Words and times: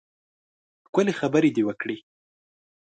ښکلې 0.87 1.13
خبرې 1.19 1.49
دې 1.55 1.63
وکړې. 1.65 1.97